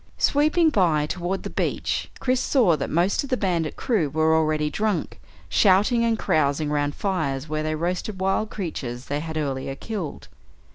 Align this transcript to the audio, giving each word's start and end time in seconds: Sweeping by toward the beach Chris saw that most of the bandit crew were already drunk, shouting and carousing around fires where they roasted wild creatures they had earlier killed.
Sweeping 0.17 0.71
by 0.71 1.05
toward 1.05 1.43
the 1.43 1.51
beach 1.51 2.09
Chris 2.19 2.41
saw 2.41 2.75
that 2.75 2.89
most 2.89 3.23
of 3.23 3.29
the 3.29 3.37
bandit 3.37 3.75
crew 3.75 4.09
were 4.09 4.35
already 4.35 4.67
drunk, 4.67 5.21
shouting 5.47 6.03
and 6.03 6.17
carousing 6.17 6.71
around 6.71 6.95
fires 6.95 7.47
where 7.47 7.61
they 7.61 7.75
roasted 7.75 8.19
wild 8.19 8.49
creatures 8.49 9.05
they 9.05 9.19
had 9.19 9.37
earlier 9.37 9.75
killed. 9.75 10.27